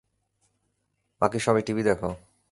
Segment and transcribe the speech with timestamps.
[1.21, 2.09] বাকি সবাই টিভি দেখো।